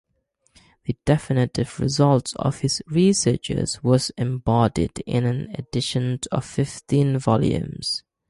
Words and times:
The 0.85 0.97
definitive 1.05 1.79
result 1.79 2.33
of 2.37 2.61
his 2.61 2.81
researches 2.87 3.83
was 3.83 4.09
embodied 4.17 4.97
in 5.05 5.25
an 5.27 5.51
edition 5.59 6.17
of 6.31 6.43
fifteen 6.43 7.19
volumes. 7.19 8.01